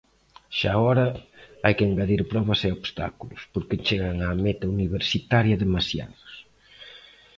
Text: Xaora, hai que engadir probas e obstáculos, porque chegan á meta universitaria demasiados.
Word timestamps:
Xaora, 0.59 1.07
hai 1.63 1.73
que 1.77 1.85
engadir 1.89 2.21
probas 2.31 2.61
e 2.67 2.69
obstáculos, 2.79 3.41
porque 3.53 3.81
chegan 3.85 4.15
á 4.27 4.29
meta 4.45 4.65
universitaria 4.77 5.61
demasiados. 5.65 6.31